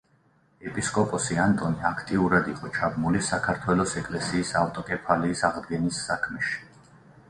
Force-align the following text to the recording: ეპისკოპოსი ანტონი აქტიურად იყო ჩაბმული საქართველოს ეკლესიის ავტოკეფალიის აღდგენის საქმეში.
ეპისკოპოსი 0.69 1.37
ანტონი 1.43 1.85
აქტიურად 1.91 2.49
იყო 2.55 2.73
ჩაბმული 2.79 3.23
საქართველოს 3.31 3.97
ეკლესიის 4.05 4.57
ავტოკეფალიის 4.67 5.49
აღდგენის 5.53 6.07
საქმეში. 6.13 6.63